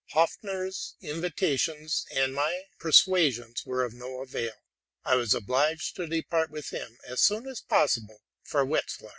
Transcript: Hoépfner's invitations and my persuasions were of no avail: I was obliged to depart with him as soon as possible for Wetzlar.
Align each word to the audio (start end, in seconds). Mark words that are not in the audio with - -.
Hoépfner's 0.15 0.95
invitations 1.01 2.07
and 2.09 2.33
my 2.33 2.63
persuasions 2.79 3.67
were 3.67 3.83
of 3.85 3.93
no 3.93 4.21
avail: 4.23 4.55
I 5.05 5.13
was 5.15 5.35
obliged 5.35 5.95
to 5.97 6.07
depart 6.07 6.49
with 6.49 6.71
him 6.71 6.97
as 7.05 7.21
soon 7.21 7.47
as 7.47 7.61
possible 7.61 8.19
for 8.43 8.65
Wetzlar. 8.65 9.09